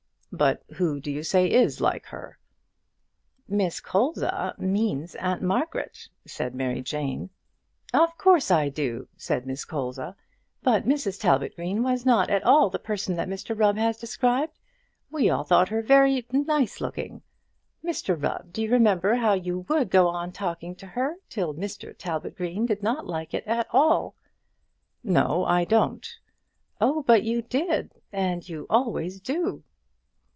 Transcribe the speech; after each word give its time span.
"But 0.33 0.63
who 0.77 1.01
do 1.01 1.11
you 1.11 1.23
say 1.23 1.51
is 1.51 1.81
like 1.81 2.05
her?" 2.05 2.39
"Miss 3.49 3.81
Colza 3.81 4.55
means 4.57 5.13
Aunt 5.15 5.41
Margaret," 5.41 6.07
said 6.25 6.55
Mary 6.55 6.81
Jane. 6.81 7.29
"Of 7.93 8.17
course 8.17 8.49
I 8.49 8.69
do," 8.69 9.09
said 9.17 9.45
Miss 9.45 9.65
Colza. 9.65 10.15
"But 10.63 10.85
Mrs 10.87 11.19
Talbot 11.19 11.57
Green 11.57 11.83
was 11.83 12.05
not 12.05 12.29
at 12.29 12.43
all 12.45 12.69
the 12.69 12.79
person 12.79 13.17
that 13.17 13.27
Mr 13.27 13.59
Rubb 13.59 13.75
has 13.75 13.97
described; 13.97 14.57
we 15.09 15.29
all 15.29 15.43
thought 15.43 15.67
her 15.67 15.81
very 15.81 16.25
nice 16.31 16.79
looking. 16.79 17.23
Mr 17.83 18.19
Rubb, 18.19 18.53
do 18.53 18.61
you 18.61 18.71
remember 18.71 19.15
how 19.15 19.33
you 19.33 19.65
would 19.67 19.89
go 19.89 20.07
on 20.07 20.31
talking 20.31 20.75
to 20.75 20.85
her, 20.87 21.17
till 21.29 21.53
Mr 21.53 21.93
Talbot 21.95 22.37
Green 22.37 22.65
did 22.65 22.81
not 22.81 23.05
like 23.05 23.33
it 23.33 23.45
at 23.45 23.67
all?" 23.71 24.15
"No, 25.03 25.43
I 25.43 25.65
don't." 25.65 26.07
"Oh, 26.79 27.03
but 27.03 27.23
you 27.23 27.41
did; 27.41 27.91
and 28.13 28.47
you 28.47 28.65
always 28.69 29.19
do." 29.19 29.65